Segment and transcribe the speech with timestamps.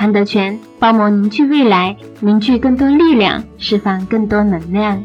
[0.00, 5.04] 韩德全帮忙凝聚未来，凝聚更多力量，释放更多能量。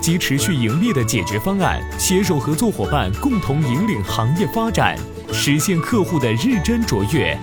[0.00, 4.96] 及持续盈利的解决方案，携手合作伙伴共同引领行业发展，
[5.32, 7.36] 实现客户的日臻卓越。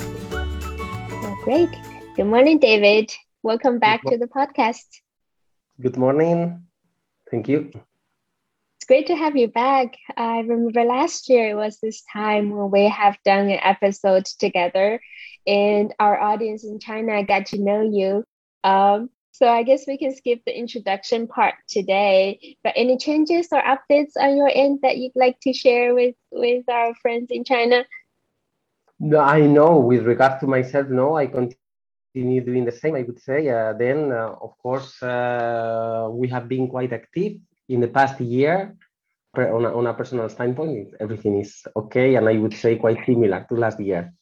[1.45, 1.69] Great.
[2.15, 3.09] Good morning, David.
[3.41, 4.85] Welcome back to the podcast.
[5.81, 6.59] Good morning.
[7.31, 7.71] Thank you.
[8.79, 9.95] It's great to have you back.
[10.15, 14.99] I remember last year it was this time when we have done an episode together,
[15.47, 18.23] and our audience in China got to know you.
[18.63, 22.56] Um, so I guess we can skip the introduction part today.
[22.64, 26.64] But any changes or updates on your end that you'd like to share with with
[26.68, 27.84] our friends in China?
[28.98, 29.78] No, I know.
[29.78, 32.96] With regard to myself, no, I continue doing the same.
[32.96, 33.48] I would say.
[33.48, 37.36] Uh, then, uh, of course, uh, we have been quite active
[37.68, 38.74] in the past year.
[39.36, 43.44] On a, on a personal standpoint, everything is okay, and I would say quite similar
[43.50, 44.14] to last year.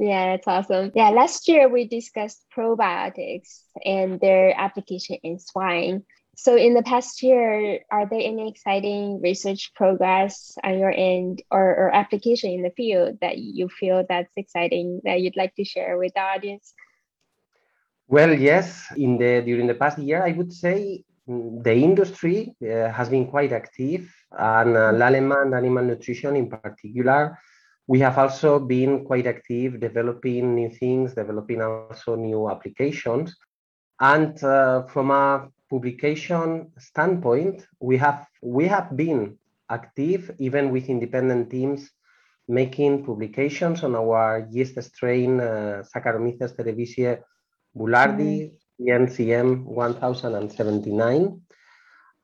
[0.00, 0.90] Yeah, that's awesome.
[0.94, 6.04] Yeah, last year we discussed probiotics and their application in swine.
[6.34, 11.62] So, in the past year, are there any exciting research progress on your end or,
[11.62, 15.98] or application in the field that you feel that's exciting that you'd like to share
[15.98, 16.72] with the audience?
[18.08, 18.86] Well, yes.
[18.96, 23.26] In the during the past year, I would say mm, the industry uh, has been
[23.26, 27.38] quite active, and uh, Lallemand Animal Nutrition in particular
[27.92, 33.36] we have also been quite active developing new things, developing also new applications.
[34.00, 39.36] And uh, from a publication standpoint, we have we have been
[39.68, 41.90] active even with independent teams
[42.48, 47.20] making publications on our yeast strain uh, Saccharomyces cerevisiae
[47.76, 48.38] boulardii
[48.80, 49.04] mm-hmm.
[49.04, 51.42] NCM 1079.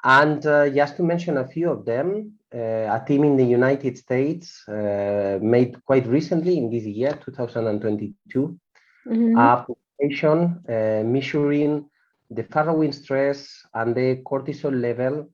[0.02, 4.66] And uh, just to mention a few of them, a team in the United States
[4.68, 8.58] uh, made quite recently in this year, 2022,
[9.06, 9.38] mm-hmm.
[9.38, 11.88] a publication uh, measuring
[12.30, 15.28] the farrowing stress and the cortisol level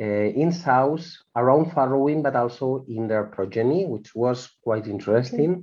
[0.00, 5.50] uh, in sows around farrowing, but also in their progeny, which was quite interesting.
[5.50, 5.62] Okay.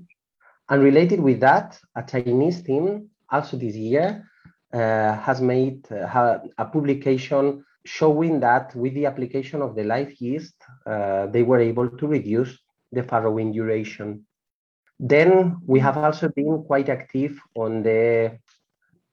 [0.69, 4.29] And related with that, a Chinese team also this year
[4.73, 10.55] uh, has made uh, a publication showing that with the application of the live yeast,
[10.85, 12.57] uh, they were able to reduce
[12.91, 14.25] the farrowing duration.
[14.99, 18.39] Then we have also been quite active on the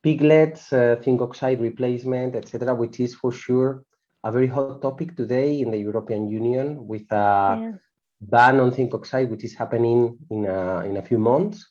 [0.02, 3.84] piglets, uh, zinc oxide replacement, etc., which is for sure
[4.24, 7.72] a very hot topic today in the European Union with a yeah.
[8.20, 11.70] ban on zinc oxide, which is happening in a, in a few months.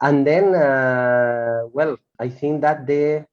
[0.00, 3.24] And then, uh, well, I think that the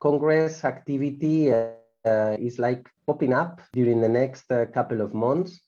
[0.00, 5.60] Congress activity uh, uh, is like popping up during the next uh, couple of months.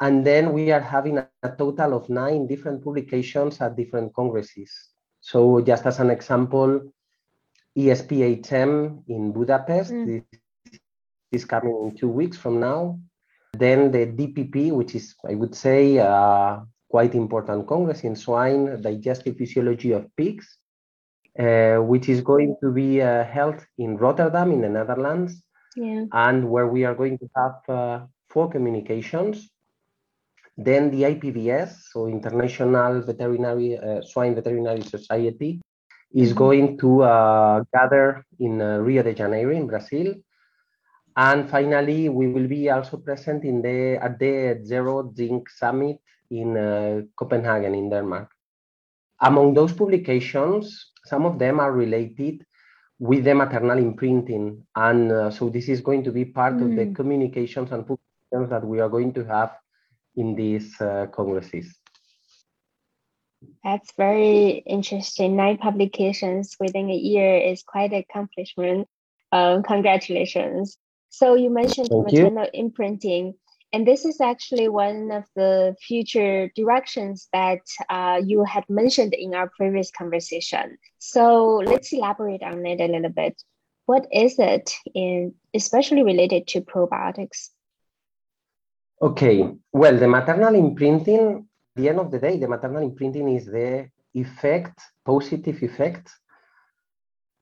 [0.00, 1.28] And then we are having a,
[1.58, 4.70] total of nine different publications at different congresses.
[5.20, 6.92] So just as an example,
[7.76, 10.24] ESPHM in Budapest mm.
[11.30, 12.98] is coming in two weeks from now.
[13.52, 19.36] Then the DPP, which is, I would say, uh, quite important congress in swine, digestive
[19.36, 20.46] physiology of pigs,
[21.38, 25.42] uh, which is going to be uh, held in Rotterdam in the Netherlands
[25.80, 26.04] yeah.
[26.12, 29.48] and where we are going to have uh, four communications.
[30.56, 35.60] Then the IPVS, so International Veterinary uh, Swine Veterinary Society,
[36.12, 36.38] is mm-hmm.
[36.38, 40.14] going to uh, gather in uh, Rio de Janeiro in Brazil.
[41.16, 45.98] And finally, we will be also present in the at the Zero Zinc Summit
[46.30, 48.30] in uh, Copenhagen in Denmark.
[49.20, 52.44] Among those publications, some of them are related
[53.00, 54.62] with the maternal imprinting.
[54.76, 56.62] And uh, so this is going to be part mm.
[56.62, 56.94] of the mm.
[56.94, 59.56] communications and publications that we are going to have
[60.16, 61.74] in these uh, congresses.
[63.64, 65.34] That's very interesting.
[65.34, 68.86] Nine publications within a year is quite an accomplishment.
[69.32, 70.76] Um, congratulations.
[71.08, 72.60] So you mentioned Thank maternal you.
[72.64, 73.34] imprinting.
[73.72, 79.34] And this is actually one of the future directions that uh, you had mentioned in
[79.34, 80.76] our previous conversation.
[80.98, 83.40] So let's elaborate on it a little bit.
[83.86, 87.50] What is it, in, especially related to probiotics?
[89.00, 93.88] Okay, well, the maternal imprinting, the end of the day, the maternal imprinting is the
[94.14, 96.10] effect, positive effect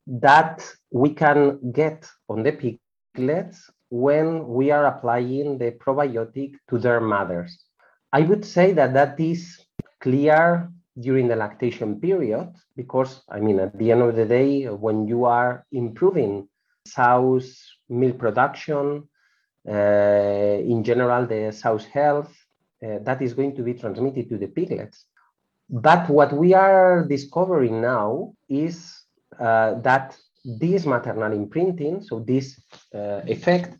[0.06, 7.00] that we can get on the piglets when we are applying the probiotic to their
[7.00, 7.64] mothers.
[8.12, 9.66] I would say that that is
[10.00, 10.70] clear
[11.00, 15.24] during the lactation period because, I mean, at the end of the day, when you
[15.24, 16.48] are improving
[16.86, 19.08] sow's milk production,
[19.68, 22.34] uh, in general, the sow's health,
[22.84, 25.04] uh, that is going to be transmitted to the piglets.
[25.68, 29.04] But what we are discovering now is
[29.38, 30.16] uh, that
[30.58, 32.60] this maternal imprinting, so this
[32.94, 33.76] uh, effect,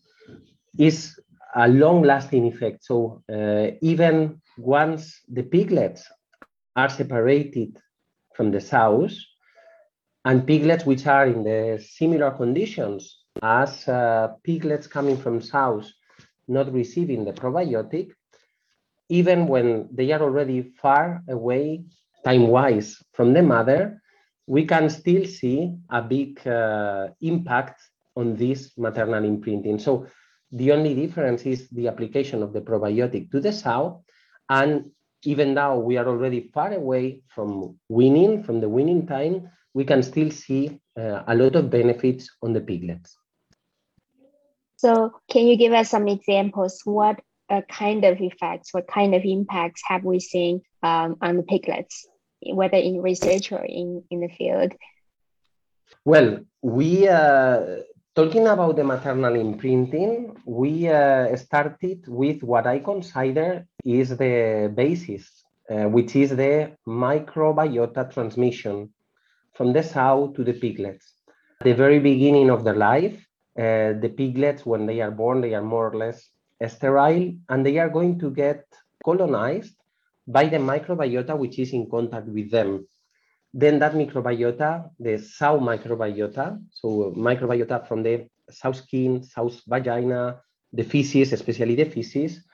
[0.79, 1.19] is
[1.55, 2.85] a long-lasting effect.
[2.85, 6.07] So uh, even once the piglets
[6.77, 7.79] are separated
[8.35, 9.27] from the sows,
[10.25, 15.95] and piglets which are in the similar conditions as uh, piglets coming from sows
[16.49, 18.11] not receiving the probiotic,
[19.09, 21.85] even when they are already far away
[22.25, 24.01] time-wise from the mother,
[24.49, 27.83] we can still see a big uh, impact
[28.17, 29.79] on this maternal imprinting.
[29.79, 30.07] So
[30.51, 34.05] the only difference is the application of the probiotic to the sow.
[34.49, 34.91] And
[35.25, 40.03] even though we are already far away from weaning, from the weaning time, we can
[40.03, 43.15] still see uh, a lot of benefits on the piglets.
[44.77, 46.81] So can you give us some examples?
[46.85, 51.43] What uh, kind of effects, what kind of impacts have we seen um, on the
[51.43, 52.07] piglets?
[52.43, 54.73] Whether in research or in, in the field?
[56.05, 57.83] Well, we, uh,
[58.15, 65.45] talking about the maternal imprinting, we uh, started with what I consider is the basis,
[65.71, 68.93] uh, which is the microbiota transmission
[69.55, 71.15] from the sow to the piglets.
[71.61, 73.27] At the very beginning of their life,
[73.59, 76.31] uh, the piglets, when they are born, they are more or less
[76.67, 78.65] sterile and they are going to get
[79.05, 79.75] colonized
[80.29, 82.87] by the microbiota which is in contact with them.
[83.55, 90.41] Then that microbiota, the sow microbiota, so microbiota from the sow skin, sow's vagina,
[90.71, 92.45] the feces, especially the feces,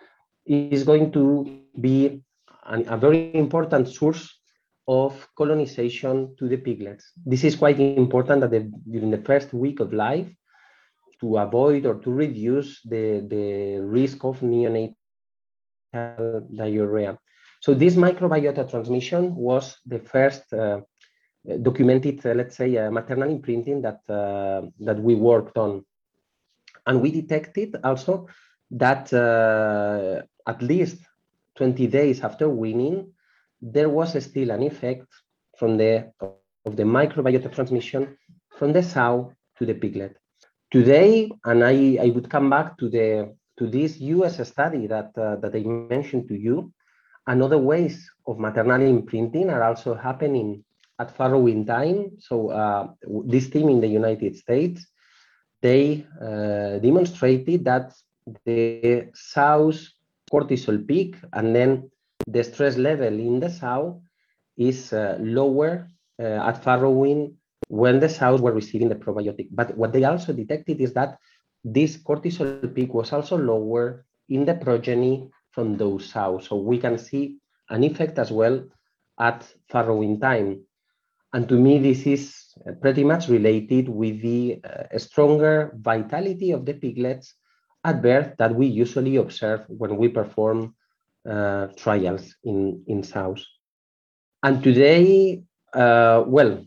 [0.47, 2.23] is going to be
[2.67, 4.39] an, a very important source
[4.87, 7.11] of colonization to the piglets.
[7.27, 8.51] This is quite important that
[8.89, 10.29] during the first week of life
[11.21, 14.95] to avoid or to reduce the, the risk of neonatal
[16.55, 17.19] diarrhea.
[17.65, 20.83] So this microbiota transmission was the first uh,
[21.63, 25.83] documented, uh, let's say, uh, maternal imprinting that, uh, that we worked on.
[26.87, 28.29] And we detected also
[28.73, 30.99] that at least
[31.57, 33.15] 20 days after weaning,
[33.63, 35.07] there was still an effect
[35.57, 36.13] from the,
[36.67, 38.19] of the microbiota transmission
[38.59, 40.19] from the sow to the piglet.
[40.71, 45.37] Today, and I, I would come back to, the, to this US study that, uh,
[45.37, 46.71] that I mentioned to you,
[47.27, 50.65] and other ways of maternal imprinting are also happening
[50.99, 52.13] at farrowing time.
[52.19, 52.89] So uh,
[53.27, 54.87] this team in the United States,
[55.63, 57.93] they uh, demonstrated that
[58.45, 59.95] the sow's
[60.31, 61.91] cortisol peak and then
[62.27, 64.03] the stress level in the sow
[64.57, 65.89] is uh, lower
[66.21, 67.35] uh, at farrowing
[67.69, 69.49] when the sows were receiving the probiotic.
[69.51, 71.19] But what they also detected is that
[71.65, 76.49] this cortisol peak was also lower in the progeny from those sows.
[76.49, 77.37] So we can see
[77.71, 78.65] an effect as well
[79.21, 80.65] at farrowing time.
[81.33, 86.75] And to me, this is pretty much related with the uh, stronger vitality of the
[86.75, 87.35] piglets
[87.85, 90.75] at birth that we usually observe when we perform
[91.29, 93.47] uh, trials in, in sows.
[94.43, 95.43] And today,
[95.73, 96.65] uh, well,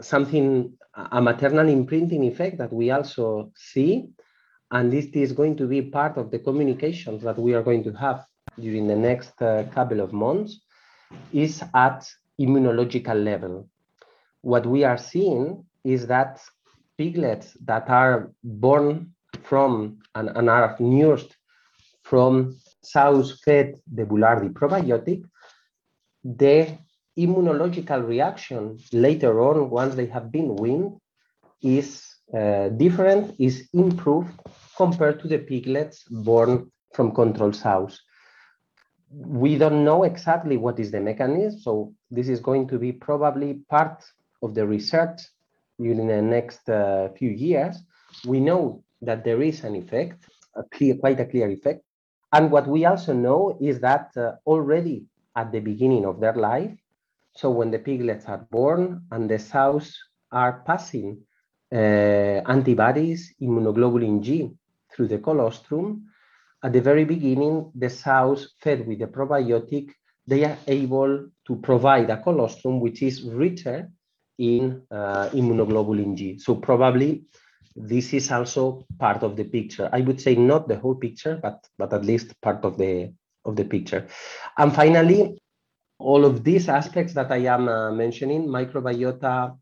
[0.00, 4.06] something, a maternal imprinting effect that we also see
[4.70, 7.92] and this is going to be part of the communications that we are going to
[7.92, 8.26] have
[8.58, 10.60] during the next uh, couple of months
[11.32, 12.08] is at
[12.40, 13.68] immunological level.
[14.42, 16.40] What we are seeing is that
[16.98, 21.36] piglets that are born from and, and are nursed
[22.02, 25.24] from sows fed the Boulardii probiotic,
[26.24, 26.78] the
[27.18, 30.98] immunological reaction later on, once they have been weaned,
[31.62, 34.32] is uh, different, is improved
[34.76, 38.00] compared to the piglets born from control sows.
[39.10, 43.60] We don't know exactly what is the mechanism, so this is going to be probably
[43.70, 44.04] part
[44.42, 45.20] of the research
[45.78, 47.76] during the next uh, few years.
[48.26, 50.24] We know that there is an effect,
[50.56, 51.82] a clear, quite a clear effect.
[52.32, 55.06] And what we also know is that uh, already
[55.36, 56.76] at the beginning of their life,
[57.34, 59.96] so when the piglets are born and the sows
[60.32, 61.20] are passing
[61.78, 64.50] antibodies, immunoglobulin G
[64.92, 66.06] through the colostrum,
[66.62, 69.90] at the very beginning, the sows fed with the probiotic,
[70.26, 73.88] they are able to provide a colostrum which is richer
[74.38, 76.38] in uh, immunoglobulin G.
[76.38, 77.24] So probably
[77.76, 79.88] this is also part of the picture.
[79.92, 83.12] I would say not the whole picture, but but at least part of the
[83.44, 84.08] of the picture.
[84.58, 85.40] And finally,
[85.98, 89.54] all of these aspects that I am uh, mentioning, microbiota, uh,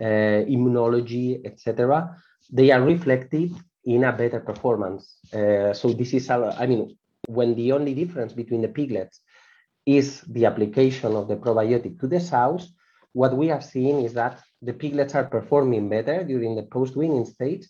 [0.00, 2.16] immunology, etc.,
[2.50, 3.52] they are reflected
[3.84, 5.18] in a better performance.
[5.32, 6.96] Uh, so this is, I mean,
[7.28, 9.20] when the only difference between the piglets
[9.84, 12.72] is the application of the probiotic to the sows,
[13.12, 17.66] what we have seen is that the piglets are performing better during the post-weaning stage.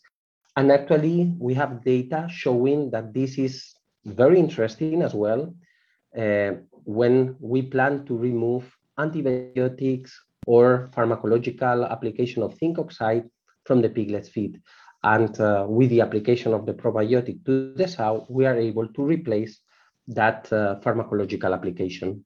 [0.57, 5.55] And actually, we have data showing that this is very interesting as well
[6.17, 6.53] uh,
[6.85, 8.65] when we plan to remove
[8.99, 13.29] antibiotics or pharmacological application of zinc oxide
[13.65, 14.61] from the piglet's feed.
[15.03, 19.03] And uh, with the application of the probiotic to the sow, we are able to
[19.03, 19.61] replace
[20.09, 22.25] that uh, pharmacological application.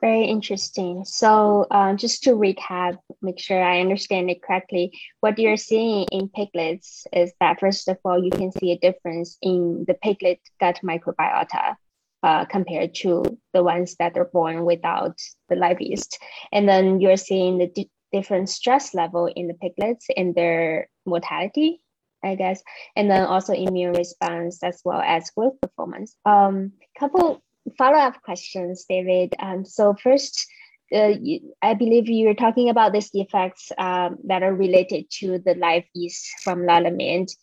[0.00, 1.04] Very interesting.
[1.04, 6.28] So, uh, just to recap, make sure I understand it correctly, what you're seeing in
[6.28, 10.80] piglets is that, first of all, you can see a difference in the piglet gut
[10.82, 11.76] microbiota
[12.22, 16.18] uh, compared to the ones that are born without the live yeast.
[16.52, 21.80] And then you're seeing the di- different stress level in the piglets and their mortality,
[22.22, 22.62] I guess,
[22.94, 26.14] and then also immune response as well as growth performance.
[26.24, 27.42] Um, couple
[27.78, 29.34] follow-up questions, David.
[29.38, 30.46] Um, so first,
[30.94, 35.54] uh, you, I believe you're talking about these effects um, that are related to the
[35.54, 37.34] live yeast from Lallemand.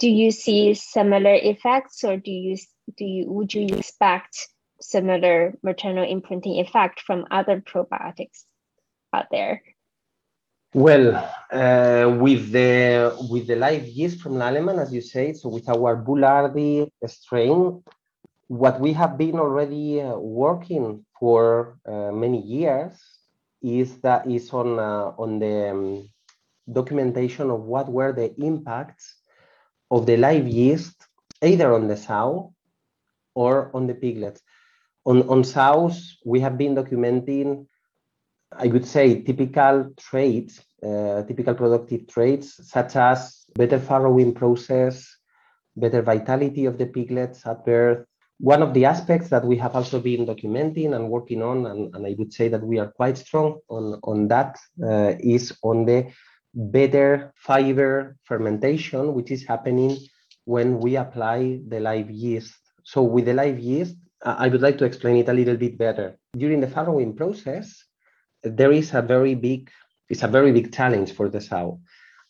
[0.00, 2.56] Do you see similar effects, or do you
[2.96, 4.48] do you would you expect
[4.80, 8.44] similar maternal imprinting effect from other probiotics
[9.12, 9.62] out there?
[10.72, 11.16] Well,
[11.50, 15.96] uh, with the with the live yeast from Lallemand, as you say, so with our
[15.96, 17.82] Boulardii strain,
[18.46, 22.94] what we have been already uh, working for uh, many years
[23.62, 26.10] is that is on uh, on the um,
[26.70, 29.16] documentation of what were the impacts
[29.90, 30.94] of the live yeast
[31.42, 32.54] either on the sow
[33.34, 34.40] or on the piglets.
[35.06, 37.66] On, on sows, we have been documenting,
[38.52, 45.06] I would say, typical traits, uh, typical productive traits, such as better farrowing process,
[45.76, 48.04] better vitality of the piglets at birth.
[48.38, 52.06] One of the aspects that we have also been documenting and working on, and, and
[52.06, 56.10] I would say that we are quite strong on, on that, uh, is on the
[56.54, 59.96] better fiber fermentation, which is happening
[60.44, 64.84] when we apply the live yeast so with the live yeast, I would like to
[64.84, 66.18] explain it a little bit better.
[66.36, 67.84] During the farrowing process,
[68.42, 69.70] there is a very big,
[70.08, 71.80] it's a very big challenge for the sow.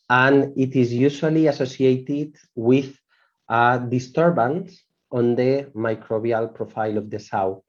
[0.08, 2.96] And it is usually associated with
[3.48, 7.64] a disturbance on the microbial profile of the sow.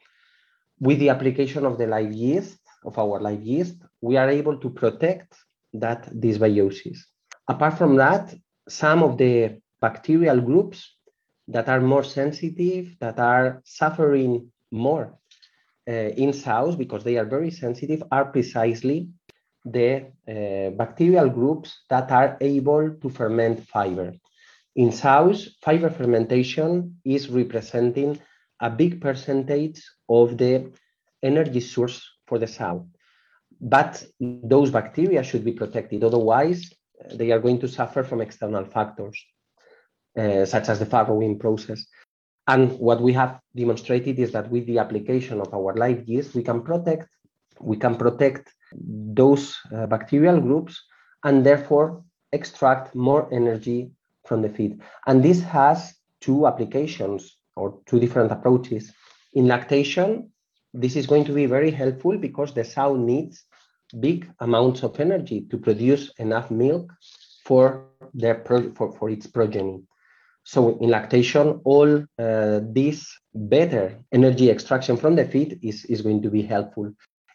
[0.79, 4.69] With the application of the live yeast, of our live yeast, we are able to
[4.69, 5.35] protect
[5.73, 6.97] that dysbiosis.
[7.47, 8.33] Apart from that,
[8.67, 10.95] some of the bacterial groups
[11.47, 15.17] that are more sensitive, that are suffering more
[15.87, 19.09] uh, in sows because they are very sensitive, are precisely
[19.65, 24.13] the uh, bacterial groups that are able to ferment fiber.
[24.75, 28.19] In sows, fiber fermentation is representing
[28.59, 30.71] a big percentage of the
[31.21, 32.87] energy source for the sow.
[33.59, 36.73] But those bacteria should be protected, otherwise,
[37.13, 39.17] they are going to suffer from external factors.
[40.17, 41.85] Uh, such as the farrowing process.
[42.45, 46.43] And what we have demonstrated is that with the application of our live yeast, we
[46.43, 47.07] can protect
[47.61, 50.83] we can protect those uh, bacterial groups
[51.23, 52.03] and therefore
[52.33, 53.91] extract more energy
[54.25, 54.81] from the feed.
[55.07, 58.91] And this has two applications or two different approaches.
[59.33, 60.29] In lactation,
[60.73, 63.45] this is going to be very helpful because the sow needs
[64.01, 66.91] big amounts of energy to produce enough milk
[67.45, 69.81] for their pro- for, for its progeny.
[70.43, 76.21] So in lactation, all uh, this better energy extraction from the feed is, is going
[76.23, 76.93] to be helpful.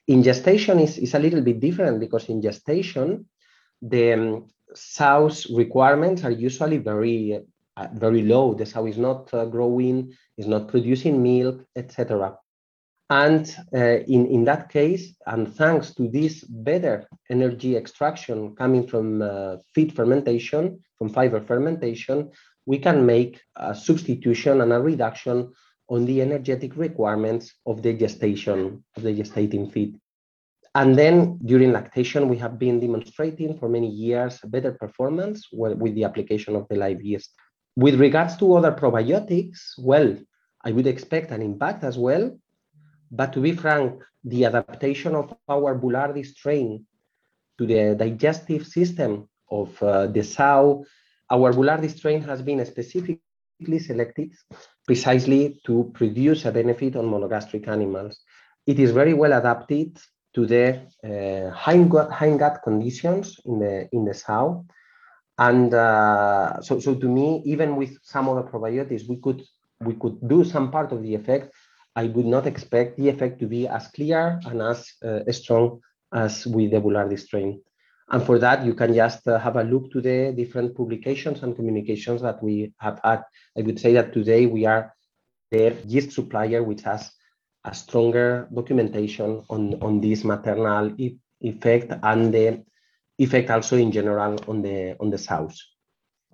[0.09, 3.27] In gestation is, is a little bit different because in gestation,
[3.83, 7.41] the um, sow's requirements are usually very
[7.77, 8.55] uh, very low.
[8.55, 12.39] The sow is not uh, growing, is not producing milk, etc.
[13.11, 19.23] And uh, in, in that case, and thanks to this better energy extraction coming from
[19.23, 22.31] uh, feed fermentation, from fiber fermentation,
[22.66, 25.52] we can make a substitution and a reduction
[25.88, 29.99] on the energetic requirements of the gestation, of the gestating feed.
[30.75, 36.04] And then during lactation, we have been demonstrating for many years better performance with the
[36.04, 37.30] application of the live yeast.
[37.76, 40.16] With regards to other probiotics, well,
[40.64, 42.37] I would expect an impact as well
[43.11, 46.87] but to be frank, the adaptation of our Boulardii strain
[47.58, 50.85] to the digestive system of uh, the sow,
[51.30, 54.33] our Boulardii strain has been specifically selected
[54.87, 58.21] precisely to produce a benefit on monogastric animals.
[58.66, 59.99] It is very well adapted
[60.35, 64.66] to the uh, hindgut, conditions in the in the sow,
[65.38, 69.42] and uh, so so to me, even with some other probiotics, we could
[69.80, 71.52] we could do some part of the effect
[71.97, 75.80] I would not expect the effect to be as clear and as uh, strong
[76.12, 77.62] as with the Boulardii strain.
[78.09, 81.57] And for that, you can just uh, have a look to the different publications and
[81.57, 83.25] communications that we have had.
[83.59, 84.95] I would say that today we are
[85.51, 87.11] the yeast supplier which has
[87.65, 92.65] a stronger documentation on, on this maternal e effect and the
[93.19, 95.63] effect also in general on the on the sows.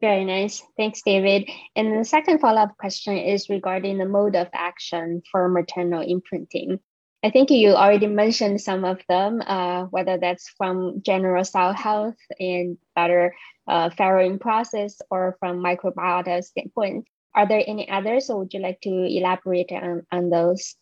[0.00, 0.62] Very nice.
[0.76, 1.48] Thanks, David.
[1.76, 6.80] And the second follow up question is regarding the mode of action for maternal imprinting.
[7.24, 12.16] I think you already mentioned some of them, uh, whether that's from general cell health
[12.40, 13.34] and better
[13.68, 17.06] uh, farrowing process or from microbiota standpoint.
[17.34, 20.74] Are there any others, or would you like to elaborate on, on those?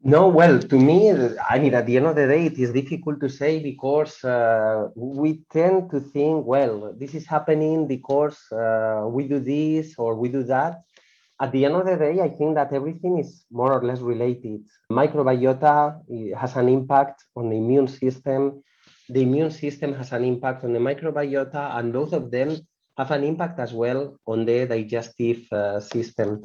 [0.00, 1.10] No, well, to me,
[1.50, 4.88] I mean, at the end of the day, it is difficult to say because uh,
[4.94, 10.28] we tend to think, well, this is happening because uh, we do this or we
[10.28, 10.82] do that.
[11.40, 14.64] At the end of the day, I think that everything is more or less related.
[14.90, 16.02] Microbiota
[16.36, 18.62] has an impact on the immune system.
[19.08, 22.58] The immune system has an impact on the microbiota, and both of them
[22.96, 26.42] have an impact as well on the digestive uh, system.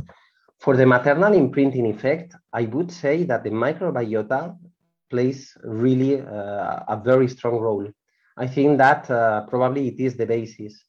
[0.59, 4.55] For the maternal imprinting effect, I would say that the microbiota
[5.09, 7.87] plays really uh, a very strong role.
[8.37, 10.83] I think that uh, probably it is the basis.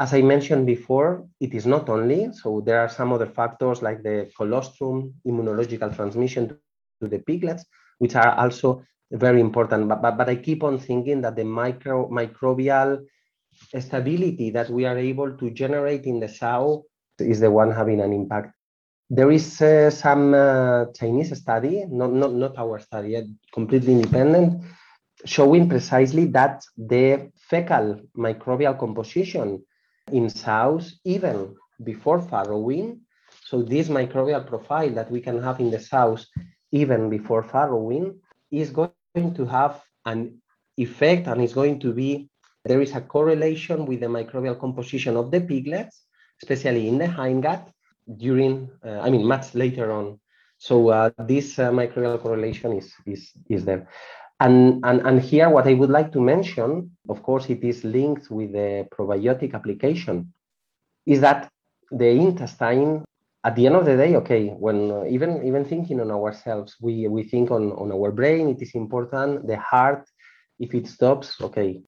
[0.00, 4.02] As I mentioned before, it is not only, so there are some other factors like
[4.02, 6.48] the colostrum, immunological transmission
[7.00, 7.64] to the piglets,
[7.98, 9.88] which are also very important.
[9.88, 13.04] But, but, but I keep on thinking that the micro, microbial
[13.78, 16.86] stability that we are able to generate in the sow
[17.20, 18.52] is the one having an impact.
[19.08, 24.60] There is uh, some uh, Chinese study, not, not, not our study, completely independent,
[25.24, 29.62] showing precisely that the fecal microbial composition
[30.10, 33.00] in sows, even before farrowing,
[33.44, 36.26] so this microbial profile that we can have in the sows
[36.72, 38.16] even before farrowing
[38.50, 40.40] is going to have an
[40.76, 42.28] effect and is going to be,
[42.64, 46.02] there is a correlation with the microbial composition of the piglets,
[46.42, 47.66] especially in the hindgut,
[48.16, 50.20] during, uh, I mean, much later on.
[50.58, 53.88] So uh, this uh, microbial correlation is, is, is there.
[54.40, 58.30] And, and, and here, what I would like to mention, of course, it is linked
[58.30, 60.32] with the probiotic application,
[61.06, 61.48] is that
[61.90, 63.04] the intestine,
[63.44, 67.06] at the end of the day, okay, when uh, even even thinking on ourselves, we,
[67.08, 70.08] we think on, on our brain, it is important, the heart,
[70.58, 71.80] if it stops, okay,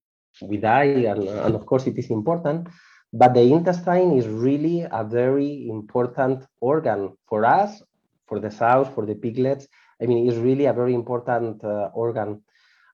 [0.43, 2.69] we die, and, and of course it is important.
[3.13, 7.83] But the intestine is really a very important organ for us,
[8.29, 9.67] for the sows, for the piglets.
[10.01, 12.43] I mean, it's really a very important uh, organ.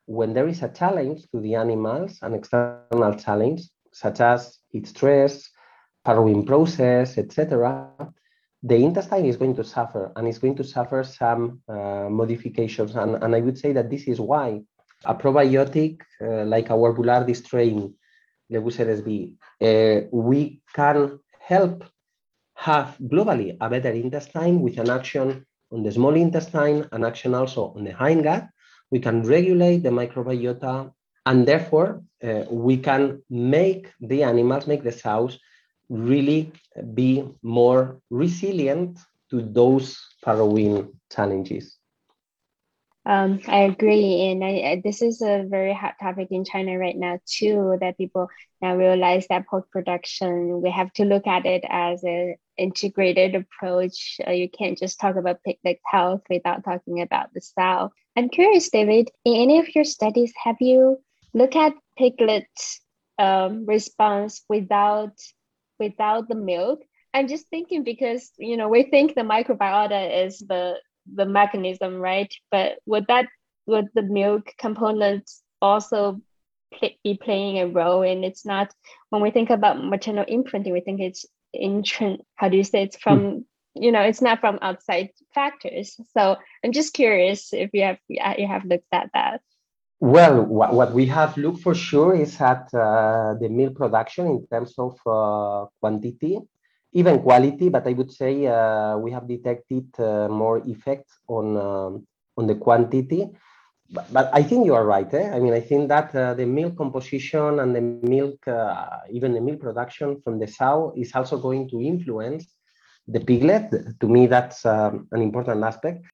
[0.07, 3.62] When there is a challenge to the animals, an external challenge,
[3.93, 5.49] such as heat stress,
[6.05, 7.88] farrowing process, etc.,
[8.62, 12.95] the intestine is going to suffer and it's going to suffer some uh, modifications.
[12.95, 14.61] And, and I would say that this is why
[15.05, 17.95] a probiotic uh, like our Boulardii strain
[18.53, 21.85] Levucell SB, uh, we can help
[22.55, 27.72] have globally a better intestine with an action on the small intestine, an action also
[27.76, 28.48] on the hindgut.
[28.90, 30.92] We can regulate the microbiota,
[31.26, 35.38] and therefore uh, we can make the animals, make the sows
[35.88, 36.52] really
[36.94, 38.98] be more resilient
[39.30, 41.78] to those farrowing challenges.
[43.05, 47.19] Um, I agree, and I, this is a very hot topic in China right now
[47.27, 47.77] too.
[47.81, 48.29] That people
[48.61, 54.21] now realize that post production we have to look at it as an integrated approach.
[54.25, 57.91] Uh, you can't just talk about piglet health without talking about the sow.
[58.17, 59.11] I'm curious, David.
[59.25, 60.99] In any of your studies, have you
[61.35, 62.47] looked at piglet
[63.19, 65.19] um, response without
[65.81, 66.81] without the milk?
[67.12, 70.79] I'm just thinking because you know we think the microbiota is the
[71.12, 72.33] the mechanism, right?
[72.51, 73.27] But would that
[73.67, 76.21] would the milk component also
[76.75, 78.03] play, be playing a role?
[78.03, 78.73] And it's not
[79.11, 82.19] when we think about maternal imprinting, we think it's intrin.
[82.35, 83.19] How do you say it's from?
[83.19, 83.38] Hmm.
[83.75, 85.97] You know, it's not from outside factors.
[86.12, 89.41] So I'm just curious if you have you have looked at that.
[89.99, 94.47] Well, what, what we have looked for sure is at uh, the milk production in
[94.51, 96.41] terms of uh, quantity
[96.92, 102.07] even quality, but I would say uh, we have detected uh, more effects on um,
[102.37, 103.28] on the quantity.
[103.90, 105.12] But, but, I think you are right.
[105.12, 105.31] Eh?
[105.31, 109.40] I mean, I think that uh, the milk composition and the milk, uh, even the
[109.40, 112.46] milk production from the sow, is also going to influence
[113.07, 113.70] the piglet.
[114.00, 116.07] To me, that's um, an important aspect.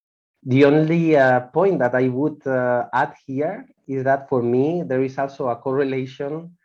[0.43, 5.17] The only uh, point that I would add here is that for me, there is
[5.17, 6.57] also a correlation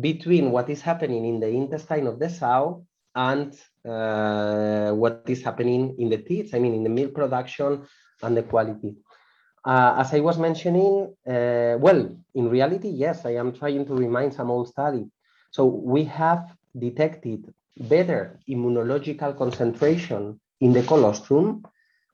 [0.00, 2.84] between what is happening in the intestine of the sow
[3.14, 3.54] and
[3.88, 7.82] uh, what is happening in the teats, I mean, in the milk production
[8.22, 8.96] and the quality.
[9.64, 14.34] Uh, as I was mentioning, uh, well, in reality, yes, I am trying to remind
[14.34, 15.06] some old study.
[15.50, 21.62] So we have detected better immunological concentration in the colostrum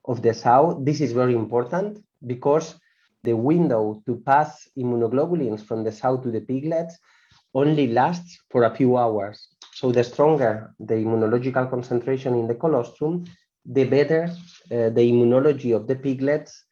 [0.05, 0.79] of the sow.
[0.83, 2.75] This is very important because
[3.23, 6.97] the window to pass immunoglobulins from the sow to the piglets
[7.53, 9.47] only lasts for a few hours.
[9.79, 13.23] So the stronger the immunological concentration in the colostrum,
[13.65, 16.65] the better uh, the immunology of the piglets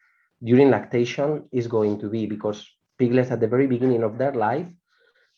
[0.43, 2.67] during lactation is going to be because
[2.99, 4.67] piglets at the very beginning of their life,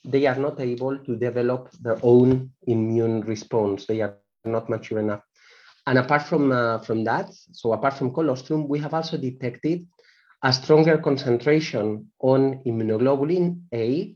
[0.03, 3.85] they are not able to develop their own immune response.
[3.85, 5.21] They are not mature enough.
[5.85, 9.85] And apart from, uh, from that, so apart from colostrum, we have also detected
[10.41, 14.15] a stronger concentration on immunoglobulin A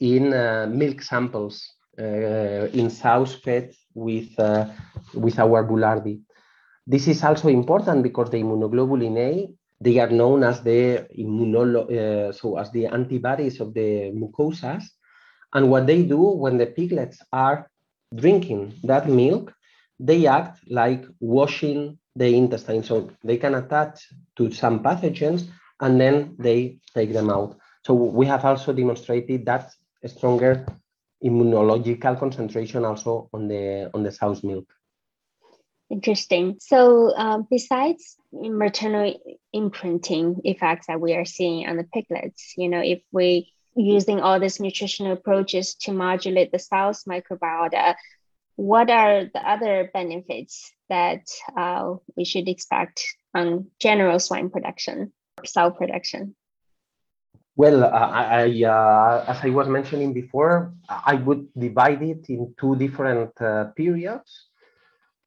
[0.00, 1.64] in uh, milk samples
[1.98, 4.68] in sows fed with, uh,
[5.14, 6.20] with our Boulardii.
[6.86, 9.48] This is also important because the immunoglobulin A,
[9.80, 14.84] they are known as the immunolo uh, so as the antibodies of the mucosas.
[15.52, 17.70] And what they do when the piglets are
[18.14, 19.52] drinking that milk,
[19.98, 22.82] they act like washing the intestine.
[22.82, 25.48] So they can attach to some pathogens
[25.80, 27.56] and then they take them out.
[27.84, 29.72] So we have also demonstrated that
[30.06, 30.66] stronger
[31.24, 34.66] immunological concentration also on the on the sow's milk.
[35.90, 36.56] Interesting.
[36.60, 39.14] So um, besides maternal
[39.52, 44.40] imprinting effects that we are seeing on the piglets, you know, if we using all
[44.40, 47.94] these nutritional approaches to modulate the sow's microbiota,
[48.56, 55.12] what are the other benefits that uh, we should expect on general swine production,
[55.44, 56.36] sow production?
[57.56, 62.74] Well, I, I uh, as I was mentioning before, I would divide it in two
[62.74, 64.48] different uh, periods.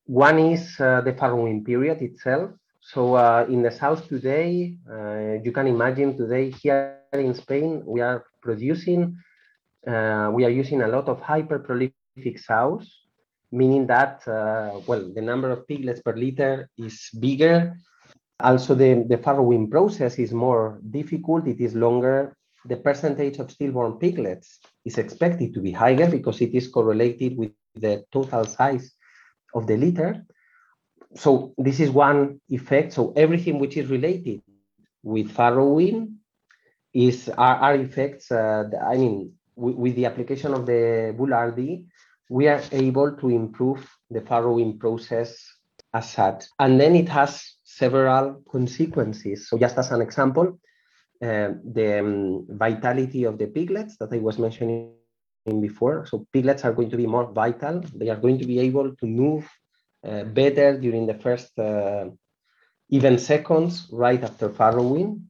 [0.05, 2.51] One is uh, the farrowing period itself.
[2.81, 8.01] So uh, in the south today, uh, you can imagine today here in Spain, we
[8.01, 9.17] are producing,
[9.85, 12.89] uh, we are using a lot of hyperprolific sows,
[13.51, 14.21] meaning that,
[14.87, 17.75] well, the number of piglets per liter is bigger
[18.39, 22.35] also, the, the farrowing process is more difficult, it is longer.
[22.65, 27.51] The percentage of stillborn piglets is expected to be higher because it is correlated with
[27.75, 28.91] the total size
[29.55, 30.25] of the litter.
[31.15, 32.93] So this is one effect.
[32.93, 34.41] So everything which is related
[35.01, 36.15] with farrowing
[36.93, 38.31] is are, are effects.
[38.31, 41.85] Uh, I mean, with the application of the Boulardii,
[42.29, 45.37] we are able to improve the farrowing process
[45.93, 46.45] as such.
[46.59, 49.49] And then it has several consequences.
[49.49, 50.59] So just as an example,
[51.21, 54.93] uh, the um, vitality of the piglets that I was mentioning
[55.61, 56.05] before.
[56.05, 57.83] So piglets are going to be more vital.
[57.95, 59.49] They are going to be able to move
[60.07, 62.05] uh, better during the first uh,
[62.89, 65.21] even seconds right after farrowing.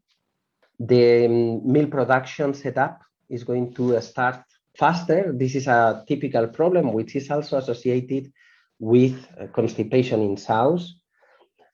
[0.79, 4.43] The um, milk production setup is going to start
[4.77, 5.33] faster.
[5.33, 8.31] This is a typical problem, which is also associated
[8.79, 10.97] with uh, constipation in sows.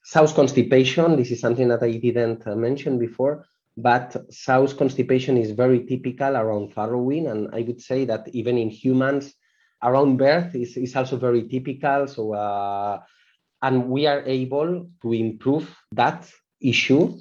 [0.03, 3.45] Sow's constipation, this is something that I didn't uh, mention before,
[3.77, 7.31] but sow's constipation is very typical around farrowing.
[7.31, 9.33] And I would say that even in humans,
[9.81, 12.07] around birth is, is also very typical.
[12.07, 12.99] So, uh,
[13.61, 16.29] and we are able to improve that
[16.61, 17.17] issue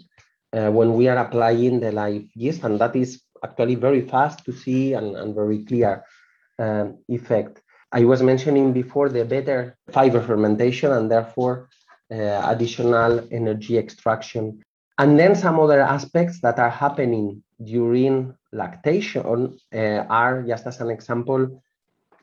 [0.52, 4.52] uh, when we are applying the live yeast, and that is actually very fast to
[4.52, 6.04] see and, and very clear
[6.58, 7.62] um, effect.
[7.92, 11.68] I was mentioning before the better fiber fermentation and therefore
[12.12, 14.62] uh, additional energy extraction.
[14.98, 20.90] And then some other aspects that are happening during lactation uh, are, just as an
[20.90, 21.62] example,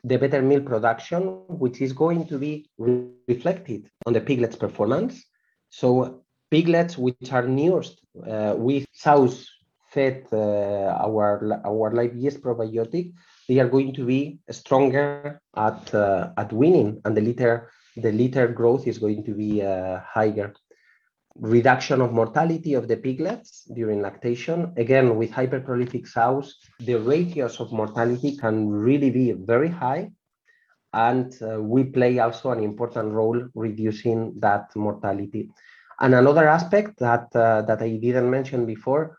[0.04, 5.24] the better milk production, which is going to be re- reflected on the piglet's performance.
[5.68, 9.48] So piglets which are nursed uh, with sows
[9.90, 13.12] fed uh, our our live yeast probiotic,
[13.48, 18.48] they are going to be stronger at uh, at weaning, and the litter the litter
[18.48, 20.52] growth is going to be higher.
[21.36, 24.72] Reduction of mortality of the piglets during lactation.
[24.76, 30.10] Again, with hyperprolific sows, the ratios of mortality can really be very high.
[30.92, 35.48] And uh, we play also an important role reducing that mortality.
[36.00, 39.18] And another aspect that, uh, that I didn't mention before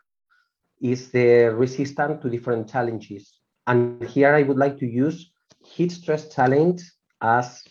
[0.82, 3.38] is the resistance to different challenges.
[3.66, 5.32] And here I would like to use
[5.64, 6.82] heat stress challenge
[7.22, 7.62] as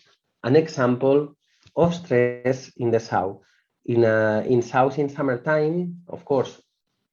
[0.44, 1.36] an example
[1.76, 3.40] of stress in the south.
[3.86, 6.60] In, uh, in south in summertime, of course,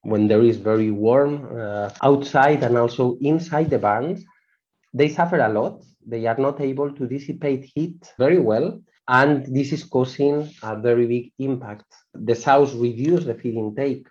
[0.02, 4.24] when there is very warm uh, outside and also inside the barns,
[4.94, 5.84] they suffer a lot.
[6.06, 8.82] They are not able to dissipate heat very well.
[9.08, 11.86] And this is causing a very big impact.
[12.14, 14.08] The sows reduce the feed intake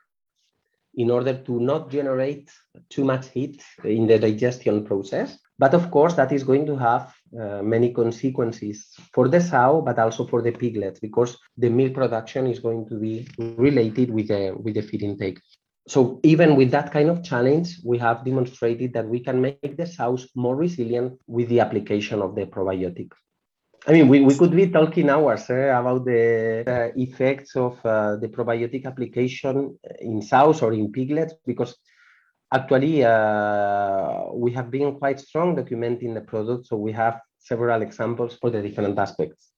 [0.94, 2.50] in order to not generate
[2.90, 5.38] too much heat in the digestion process.
[5.58, 9.98] But of course, that is going to have uh, many consequences for the sow, but
[9.98, 14.54] also for the piglets, because the milk production is going to be related with the,
[14.56, 15.40] with the feed intake.
[15.86, 19.86] So even with that kind of challenge, we have demonstrated that we can make the
[19.86, 23.12] sows more resilient with the application of the probiotic.
[23.86, 28.16] I mean, we, we could be talking hours eh, about the uh, effects of uh,
[28.16, 31.76] the probiotic application in sows or in piglets, because
[32.52, 36.66] actually uh, we have been quite strong documenting the product.
[36.66, 39.50] So we have several examples for the different aspects.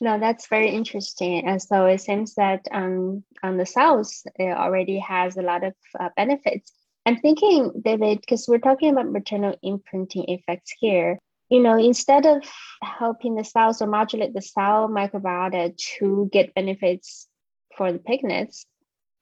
[0.00, 1.46] No, that's very interesting.
[1.46, 5.74] And so it seems that um, on the sows, it already has a lot of
[6.00, 6.72] uh, benefits.
[7.06, 11.18] I'm thinking, David, because we're talking about maternal imprinting effects here
[11.50, 12.42] you know, instead of
[12.82, 17.28] helping the cells or modulate the cell microbiota to get benefits
[17.76, 18.66] for the piglets,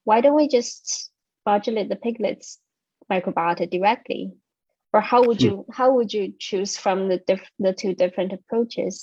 [0.04, 1.10] why don't we just
[1.44, 2.58] modulate the piglets
[3.12, 4.22] microbiota directly?
[4.94, 8.94] Or how would you how would you choose from the diff- the two different approaches?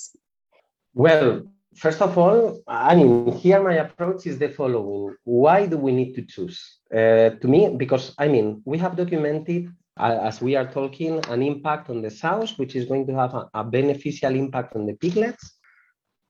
[0.94, 1.28] Well,
[1.84, 6.12] first of all, I mean, here my approach is the following: Why do we need
[6.18, 6.58] to choose?
[6.98, 9.62] Uh, to me, because I mean, we have documented
[10.00, 13.50] as we are talking, an impact on the sows, which is going to have a,
[13.54, 15.58] a, beneficial impact on the piglets.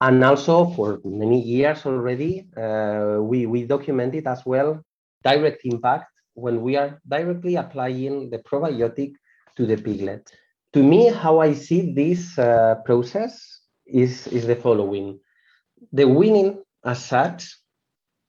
[0.00, 4.82] And also for many years already, uh, we, we documented as well
[5.22, 6.10] direct impact
[6.40, 9.12] when we are directly applying the probiotic
[9.57, 10.31] to the piglet.
[10.72, 15.18] To me, how I see this uh, process is, is the following.
[15.92, 17.57] The weaning as such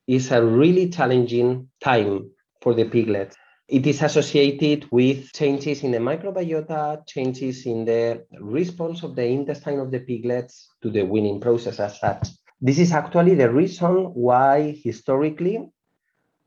[0.08, 3.36] is a really challenging time for the piglet
[3.72, 9.80] it is associated with changes in the microbiota, changes in the response of the intestine
[9.80, 12.28] of the piglets to the weaning process as such.
[12.60, 15.70] This is actually the reason why historically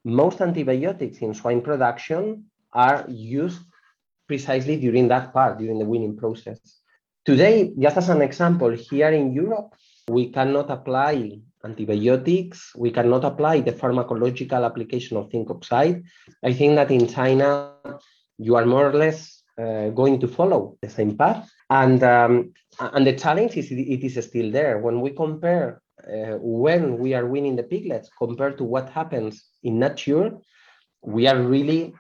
[0.04, 3.62] most antibiotics in swine production are used
[4.26, 6.58] precisely during that part, during the weaning process.
[7.24, 9.74] Today, just as an example, here in Europe,
[10.08, 12.72] we cannot apply antibiotics.
[12.76, 16.02] We cannot apply the pharmacological application of zinc oxide.
[16.42, 17.72] I think that in China,
[18.36, 21.50] you are more or less uh, going to follow the same path.
[21.70, 24.78] And, um, and the challenge is it is still there.
[24.78, 29.78] When we compare uh, when we are weaning the piglets compared to what happens in
[29.78, 30.32] nature,
[31.02, 31.94] we are really,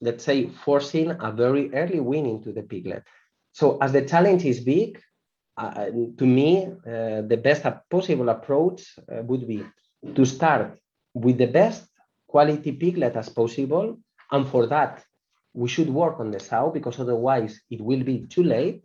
[0.00, 3.02] let's say, forcing a very early weaning to the piglet.
[3.52, 5.00] So as the challenge is big,
[5.56, 5.86] uh,
[6.18, 9.64] to me, uh, the best possible approach uh, would be
[10.14, 10.78] to start
[11.14, 11.86] with the best
[12.26, 13.98] quality piglet as possible.
[14.30, 15.04] And for that,
[15.52, 18.82] we should work on the sow because otherwise it will be too late.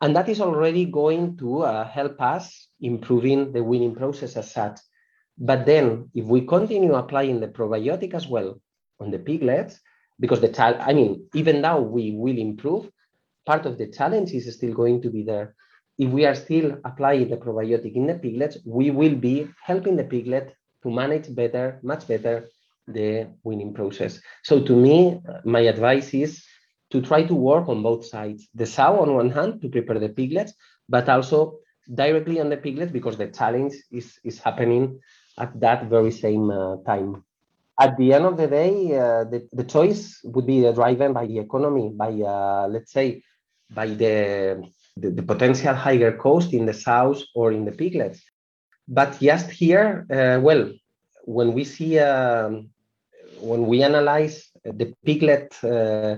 [0.00, 4.78] And that is already going to uh, help us improving the weaning process as such.
[5.38, 8.60] But then if we continue applying the probiotic as well
[9.00, 9.80] on the piglets,
[10.20, 12.90] because the child, I mean, even though we will improve,
[13.46, 15.54] part of the challenge is still going to be there.
[15.96, 20.04] If we are still applying the probiotic in the piglets, we will be helping the
[20.04, 22.48] piglet to manage better, much better,
[22.86, 24.20] the weaning process.
[24.44, 26.44] So to me, my advice is
[26.90, 28.48] to try to work on both sides.
[28.54, 30.52] The sow on one hand to prepare the piglets,
[30.88, 31.58] but also
[31.92, 35.00] directly on the piglets because the challenge is, is happening
[35.38, 37.24] at that very same uh, time.
[37.80, 41.38] At the end of the day, uh, the, the choice would be driven by the
[41.38, 43.22] economy, by, uh, let's say,
[43.70, 44.64] by the,
[44.96, 48.20] the, the, potential higher cost in the sows or in the piglets.
[48.88, 50.72] But just here, uh, well,
[51.24, 52.70] when we see, um,
[53.40, 56.16] when we analyze the piglet uh,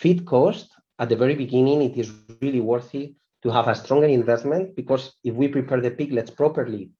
[0.00, 0.66] feed cost,
[0.98, 5.34] at the very beginning, it is really worthy to have a stronger investment because if
[5.34, 6.90] we prepare the piglets properly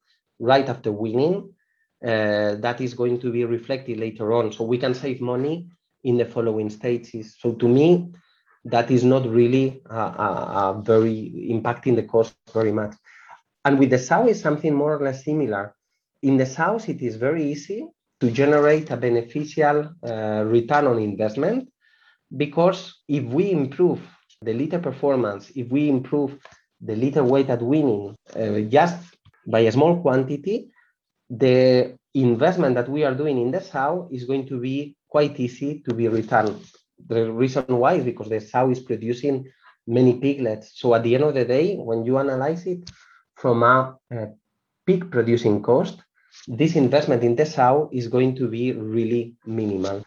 [0.40, 1.52] right after weaning,
[2.04, 4.52] uh, that is going to be reflected later on.
[4.52, 5.68] So we can save money
[6.04, 7.36] in the following stages.
[7.38, 8.12] So to me,
[8.64, 12.94] that is not really uh, uh, very impacting the cost very much.
[13.64, 15.74] And with the sow is something more or less similar.
[16.22, 17.86] In the sows, it is very easy
[18.20, 21.68] to generate a beneficial uh, return on investment
[22.36, 24.00] because if we improve
[24.42, 26.36] the litter performance, if we improve
[26.80, 28.98] the litter weight at weaning uh, just
[29.46, 30.70] by a small quantity,
[31.30, 35.82] the investment that we are doing in the sow is going to be quite easy
[35.88, 36.64] to be returned.
[37.06, 39.50] The reason why is because the sow is producing
[39.86, 40.72] many piglets.
[40.74, 42.90] So at the end of the day, when you analyze it
[43.36, 44.28] from a, a
[44.86, 46.02] pig producing cost,
[46.46, 50.04] this investment in the sow is going to be really minimal.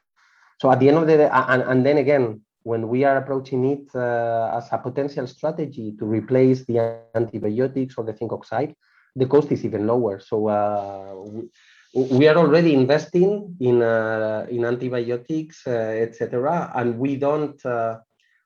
[0.62, 3.66] So at the end of the day, and, and then again, when we are approaching
[3.66, 8.76] it uh, as a potential strategy to replace the antibiotics or the zinc oxide,
[9.16, 10.20] the cost is even lower.
[10.20, 11.16] So uh,
[11.96, 17.60] we, we, are already investing in uh, in antibiotics, uh, etc., and we don't.
[17.66, 17.98] Uh,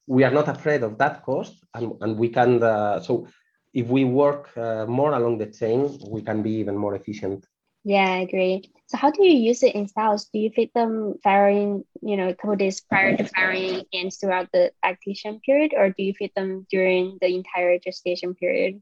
[0.07, 2.63] we are not afraid of that cost, and, and we can.
[2.63, 3.27] Uh, so
[3.73, 4.55] if we work
[4.87, 7.45] more along the chain, we can be even more efficient.
[7.85, 8.71] Yeah, I agree.
[8.87, 10.25] So how do you use it in sows?
[10.33, 14.49] Do you feed them farrowing, you know, a couple days prior to farrowing and throughout
[14.51, 18.81] the lactation period, or do you feed them during the entire gestation period?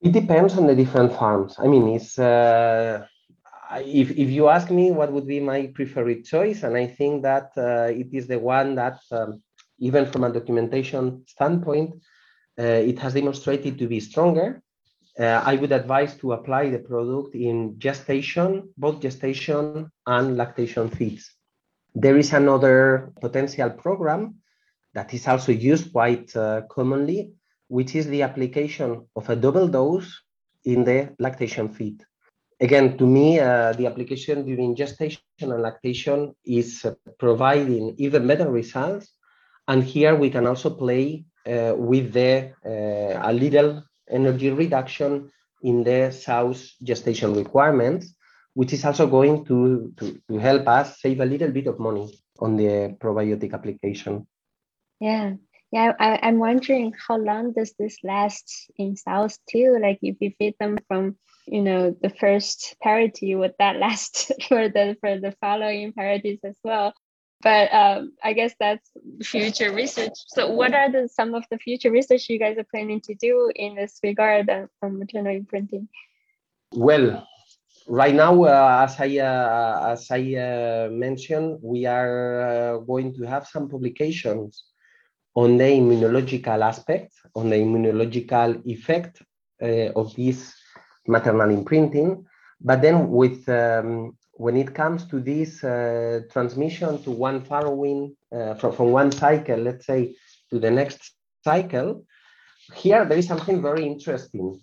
[0.00, 1.56] It depends on the different farms.
[1.58, 3.06] I mean, it's uh,
[3.84, 7.52] if if you ask me what would be my preferred choice, and I think that
[7.58, 9.42] uh, it is the one that um,
[9.78, 11.90] even from a documentation standpoint,
[12.58, 14.62] uh, it has demonstrated to be stronger
[15.18, 21.32] uh, I would advise to apply the product in gestation, both gestation and lactation feeds.
[21.94, 24.36] There is another potential program
[24.92, 27.32] that is also used quite uh, commonly,
[27.68, 30.22] which is the application of a double dose
[30.64, 32.04] in the lactation feed.
[32.60, 38.50] Again, to me, uh, the application during gestation and lactation is uh, providing even better
[38.50, 39.12] results.
[39.68, 45.30] And here we can also play uh, with the uh, a little energy reduction
[45.62, 48.14] in the sow's gestation requirements,
[48.54, 52.12] which is also going to, to, to help us save a little bit of money
[52.38, 54.26] on the probiotic application.
[55.00, 55.34] Yeah.
[55.72, 59.78] Yeah, I, I'm wondering how long does this last in sows too?
[59.80, 61.16] Like if you feed them from,
[61.46, 66.56] you know, the first parity, would that last for the for the following parities as
[66.62, 66.94] well?
[67.46, 68.90] But um, I guess that's
[69.22, 70.16] future research.
[70.34, 73.52] So, what are the some of the future research you guys are planning to do
[73.54, 75.88] in this regard on maternal imprinting?
[76.72, 77.24] Well,
[77.86, 82.16] right now, uh, as I uh, as I uh, mentioned, we are
[82.50, 84.64] uh, going to have some publications
[85.36, 89.22] on the immunological aspect, on the immunological effect
[89.62, 90.52] uh, of this
[91.06, 92.26] maternal imprinting.
[92.60, 98.54] But then with um, when it comes to this uh, transmission to one farrowing uh,
[98.54, 100.14] from, from one cycle, let's say,
[100.50, 102.04] to the next cycle,
[102.74, 104.60] here there is something very interesting.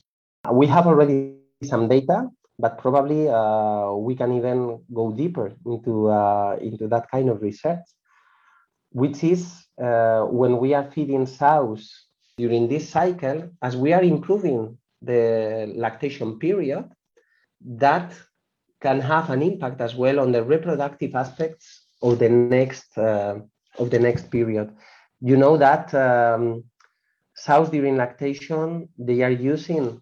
[0.51, 6.57] We have already some data, but probably uh, we can even go deeper into, uh,
[6.61, 7.85] into that kind of research,
[8.91, 11.91] which is uh, when we are feeding sows
[12.37, 16.89] during this cycle, as we are improving the lactation period,
[17.61, 18.13] that
[18.83, 21.65] can have an impact as well on the reproductive aspects
[22.01, 23.35] of the next uh,
[23.81, 24.67] of the next period.
[25.21, 26.65] You know that um,
[27.35, 30.01] sows during lactation they are using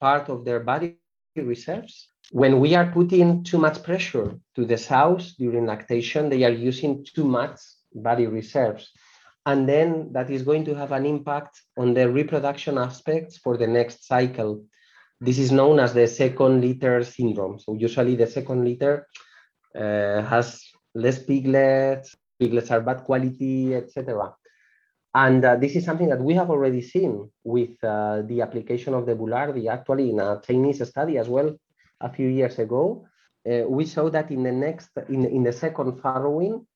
[0.00, 0.96] part of their body
[1.36, 2.08] reserves.
[2.32, 7.04] When we are putting too much pressure to the sows during lactation, they are using
[7.14, 7.60] too much
[7.94, 8.90] body reserves.
[9.46, 13.66] And then that is going to have an impact on the reproduction aspects for the
[13.68, 14.64] next cycle.
[15.20, 17.58] This is known as the second litter syndrome.
[17.58, 19.06] So usually the second litter
[19.74, 20.62] uh, has
[20.94, 24.34] less piglets, piglets are bad quality, etc.
[25.14, 29.06] And uh, this is something that we have already seen with uh, the application of
[29.06, 31.56] the boulardii, actually in a Chinese study as well
[32.00, 33.06] a few years ago.
[33.48, 36.66] Uh, we saw that in the next, in, in the second farrowing,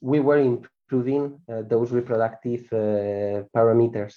[0.00, 4.14] we were improving uh, those reproductive uh, parameters.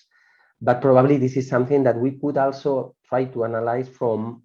[0.63, 4.43] But probably this is something that we could also try to analyze from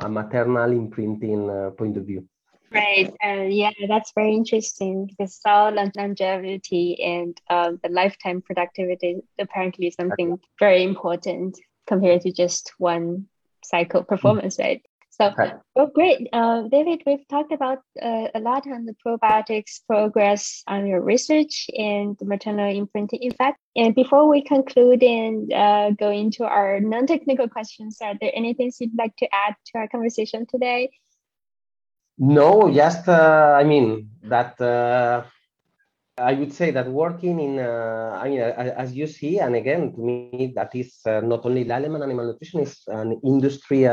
[0.00, 2.26] a maternal imprinting uh, point of view.
[2.72, 3.14] Right.
[3.24, 9.94] Uh, yeah, that's very interesting because cell longevity and uh, the lifetime productivity apparently is
[9.94, 13.26] something very important compared to just one
[13.62, 14.82] cycle performance, right?
[15.12, 15.52] So, okay.
[15.76, 16.26] well, great.
[16.32, 21.68] Uh, David, we've talked about uh, a lot on the probiotics progress on your research
[21.76, 23.58] and the maternal imprinting effect.
[23.76, 28.72] And before we conclude and uh, go into our non technical questions, are there anything
[28.80, 30.88] you'd like to add to our conversation today?
[32.16, 34.58] No, just, uh, I mean, that.
[34.60, 35.24] Uh,
[36.18, 40.00] I would say that working in, uh, I mean, as you see, and again, to
[40.00, 43.88] me, that is not only Lallemand Animal Nutrition, is an industry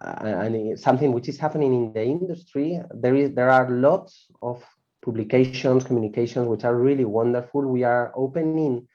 [0.00, 2.80] and something which is happening in the industry.
[2.94, 4.64] There is there are lots of
[5.02, 7.62] publications, communications which are really wonderful.
[7.66, 8.88] We are opening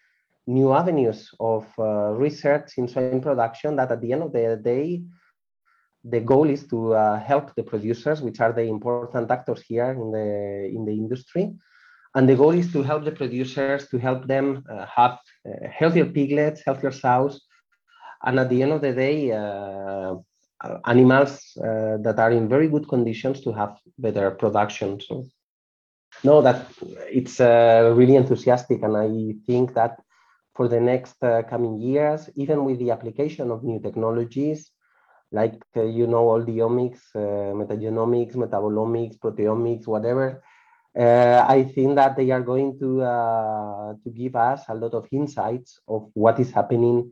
[0.47, 5.01] new avenues of uh, research in swine production that at the end of the day,
[6.03, 10.11] the goal is to uh, help the producers, which are the important actors here in
[10.11, 11.53] the in the industry.
[12.13, 16.05] And the goal is to help the producers, to help them uh, have uh, healthier
[16.05, 17.41] piglets, healthier sows,
[18.23, 20.15] and at the end of the day, uh, uh,
[20.85, 24.99] animals uh, that are in very good conditions to have better production.
[24.99, 25.25] So,
[26.23, 26.65] no, that
[27.11, 29.99] it's uh, really enthusiastic, and I think that
[30.55, 34.71] for the next coming years, even with the application of new technologies,
[35.31, 40.41] like uh, you know all the omics, uh, metagenomics, metabolomics, proteomics, whatever.
[40.97, 42.99] Uh, I think that they are going to
[44.03, 47.11] to give us a lot of insights of what is happening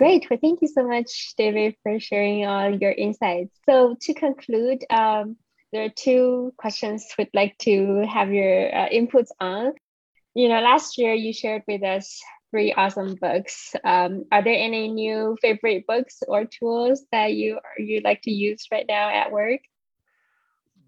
[0.00, 0.30] Great.
[0.30, 3.54] Well, thank you so much, David, for sharing all your insights.
[3.68, 5.36] So, to conclude, um,
[5.72, 9.74] there are two questions we'd like to have your uh, inputs on.
[10.32, 12.18] You know, last year you shared with us
[12.50, 13.74] three awesome books.
[13.84, 18.68] Um, are there any new favorite books or tools that you you like to use
[18.72, 19.60] right now at work?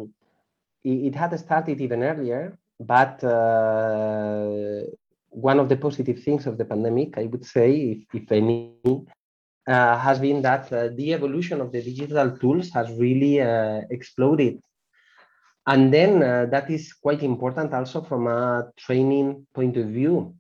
[0.84, 4.82] it, it, had started even earlier, but uh,
[5.30, 9.98] one of the positive things of the pandemic, I would say, if, if any, uh,
[9.98, 14.62] has been that uh, the evolution of the digital tools has really uh, exploded.
[15.66, 20.36] And then uh, that is quite important also from a training point of view.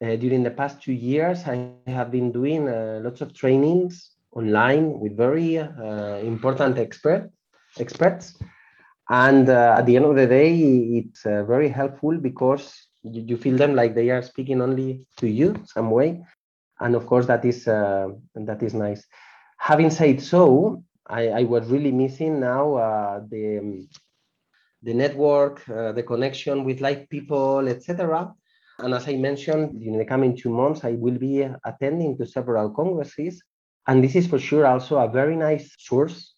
[0.00, 1.56] during the past two years, I
[1.90, 2.66] have been doing
[3.02, 7.30] lots of trainings online with very uh, important expert,
[7.78, 8.38] experts.
[9.10, 10.52] And uh, at the end of the day,
[11.00, 12.64] it's uh, very helpful because
[13.02, 16.20] you, you, feel them like they are speaking only to you some way.
[16.80, 19.02] And of course, that is that is nice.
[19.58, 22.66] Having said so, I, I was really missing now
[23.30, 23.86] the
[24.82, 28.32] the network, uh, the connection with like people, etc.
[28.78, 32.70] And as I mentioned, in the coming two months, I will be attending to several
[32.70, 33.42] congresses
[33.88, 36.34] and this is for sure also a very nice source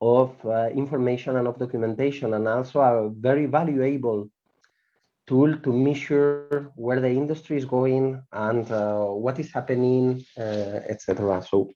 [0.00, 4.30] of uh, information and of documentation, and also a very valuable
[5.26, 11.42] tool to measure where the industry is going and uh, what is happening, uh, etc.
[11.42, 11.70] So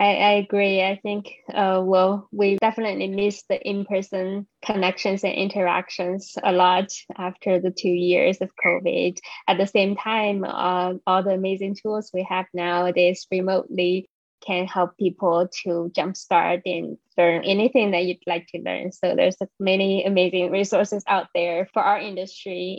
[0.00, 0.82] I, I agree.
[0.82, 6.88] I think, uh, well, we definitely miss the in person connections and interactions a lot
[7.16, 9.18] after the two years of COVID.
[9.46, 14.08] At the same time, uh, all the amazing tools we have nowadays remotely
[14.44, 18.92] can help people to jumpstart and learn anything that you'd like to learn.
[18.92, 22.78] So there's many amazing resources out there for our industry,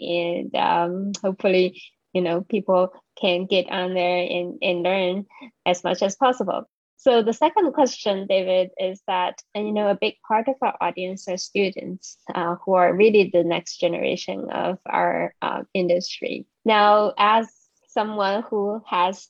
[0.51, 1.81] and um, hopefully,
[2.13, 5.25] you know, people can get on there and, and learn
[5.65, 6.65] as much as possible.
[6.99, 11.27] So the second question, David, is that you know a big part of our audience
[11.27, 16.47] are students uh, who are really the next generation of our uh, industry.
[16.65, 17.47] Now, as
[17.87, 19.27] someone who has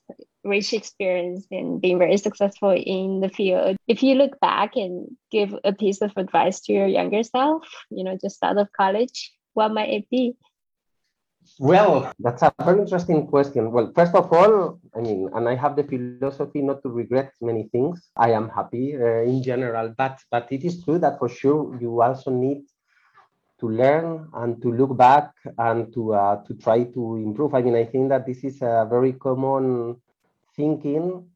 [0.48, 3.78] rich experience and being very successful in the field.
[3.88, 8.04] If you look back and give a piece of advice to your younger self, you
[8.04, 10.36] know, just out of college, what might it be?
[11.60, 13.72] Well, that's a very interesting question.
[13.72, 17.70] Well, first of all, I mean, and I have the philosophy not to regret many
[17.72, 18.10] things.
[18.16, 22.02] I am happy uh, in general, but but it is true that for sure you
[22.02, 22.64] also need
[23.60, 27.56] to learn and to look back and to uh, to try to improve.
[27.56, 29.95] I mean, I think that this is a very common
[30.58, 31.30] thinking.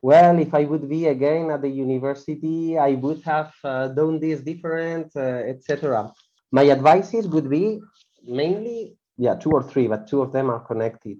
[0.00, 4.40] Well, if I would be again at the university, I would have uh, done this
[4.40, 6.10] different, uh, etc.
[6.50, 7.80] My advices would be
[8.24, 11.18] mainly, yeah, two or three, but two of them are connected.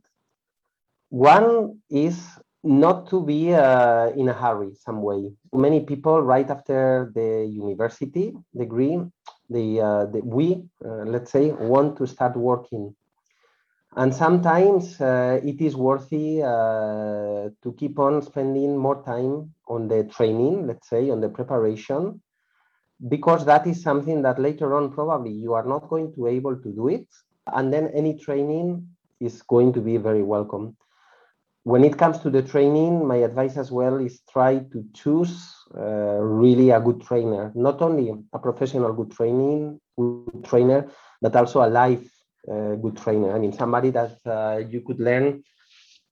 [1.11, 2.19] One is
[2.65, 8.33] not to be uh, in a hurry some way many people right after the university
[8.57, 9.01] degree
[9.51, 12.95] the, uh, the we uh, let's say want to start working
[13.97, 20.05] and sometimes uh, it is worthy uh, to keep on spending more time on the
[20.05, 22.21] training let's say on the preparation
[23.09, 26.57] because that is something that later on probably you are not going to be able
[26.57, 27.07] to do it.
[27.53, 28.87] And then any training
[29.21, 30.77] is going to be very welcome.
[31.65, 36.19] When it comes to the training, my advice as well is try to choose uh,
[36.21, 40.89] really a good trainer, not only a professional good training, good trainer,
[41.21, 43.35] but also a life uh, good trainer.
[43.35, 45.43] I mean, somebody that uh, you could learn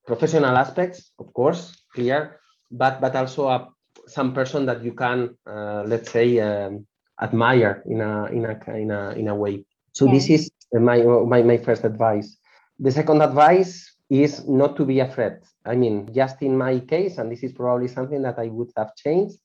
[0.06, 3.68] professional aspects, of course, clear, but but also a,
[4.06, 6.86] some person that you can, uh, let's say, um,
[7.20, 9.64] admire in a in a in a in a way.
[9.92, 12.36] So this is my my my first advice.
[12.78, 15.38] The second advice is not to be afraid.
[15.64, 18.94] I mean, just in my case, and this is probably something that I would have
[18.96, 19.36] changed.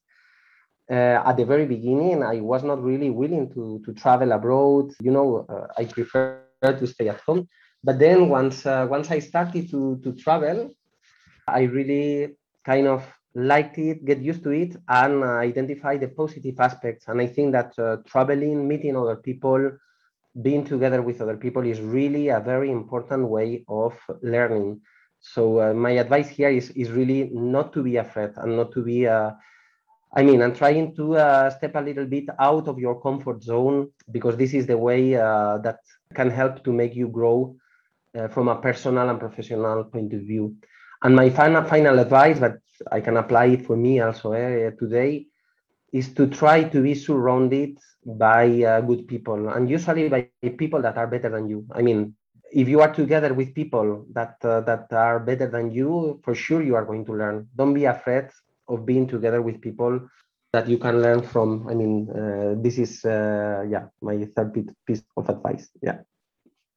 [0.90, 4.92] Uh, at the very beginning, I was not really willing to, to travel abroad.
[5.02, 7.48] You know, uh, I prefer to stay at home.
[7.84, 10.72] But then once uh, once I started to, to travel,
[11.48, 12.36] I really
[12.66, 17.08] kind of liked it, get used to it, and identify the positive aspects.
[17.08, 19.72] And I think that uh, traveling, meeting other people,
[20.42, 24.82] being together with other people is really a very important way of learning.
[25.20, 28.84] So uh, my advice here is, is really not to be afraid and not to
[28.84, 29.32] be, uh,
[30.16, 33.90] I mean, I'm trying to uh, step a little bit out of your comfort zone
[34.12, 35.80] because this is the way uh, that
[36.14, 37.56] can help to make you grow
[38.18, 40.56] uh, from a personal and professional point of view.
[41.04, 42.58] And my final, final advice, but
[42.92, 45.28] I can apply it for me also eh, today,
[45.92, 50.98] is to try to be surrounded by uh, good people and usually by people that
[50.98, 51.66] are better than you.
[51.72, 52.16] I mean,
[52.52, 56.62] if you are together with people that uh, that are better than you, for sure
[56.62, 57.48] you are going to learn.
[57.56, 58.30] Don't be afraid
[58.68, 60.00] of being together with people
[60.56, 61.68] that you can learn from.
[61.68, 64.56] I mean, uh, this is uh, yeah my third
[64.88, 65.68] piece of advice.
[65.84, 66.00] Yeah.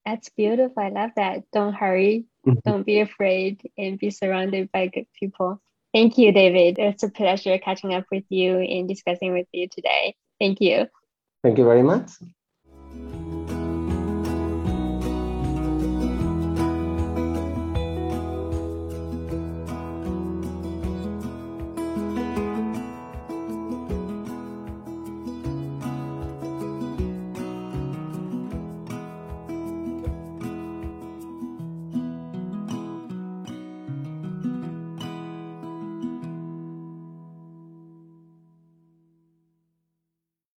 [0.05, 0.83] That's beautiful.
[0.83, 1.45] I love that.
[1.53, 2.27] Don't hurry.
[2.65, 5.61] Don't be afraid, and be surrounded by good people.
[5.93, 6.79] Thank you, David.
[6.79, 10.17] It's a pleasure catching up with you and discussing with you today.
[10.41, 10.87] Thank you.
[11.43, 12.11] Thank you very much.